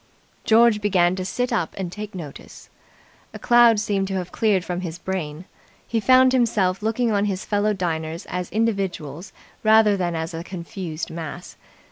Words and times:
George 0.45 0.81
began 0.81 1.15
to 1.15 1.23
sit 1.23 1.53
up 1.53 1.75
and 1.77 1.91
take 1.91 2.15
notice. 2.15 2.71
A 3.35 3.37
cloud 3.37 3.79
seemed 3.79 4.07
to 4.07 4.15
have 4.15 4.31
cleared 4.31 4.65
from 4.65 4.81
his 4.81 4.97
brain. 4.97 5.45
He 5.87 5.99
found 5.99 6.33
himself 6.33 6.81
looking 6.81 7.11
on 7.11 7.25
his 7.25 7.45
fellow 7.45 7.73
diners 7.73 8.25
as 8.25 8.49
individuals 8.49 9.31
rather 9.63 9.95
than 9.95 10.15
as 10.15 10.33
a 10.33 10.43
confused 10.43 11.11
mass. 11.11 11.55